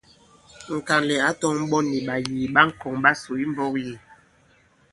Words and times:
Ŋ̀kànlɛ̀ 0.75 1.23
ǎ 1.27 1.29
tɔ̄ŋ 1.39 1.57
ɓɔ̌n 1.69 1.85
nì 1.91 1.97
ɓàyìì 2.07 2.51
ɓa 2.53 2.61
ŋ̀kɔ̀ŋ 2.67 2.95
ɓasò 3.03 3.31
imbɔ̄k 3.43 3.73
yě. 3.85 3.95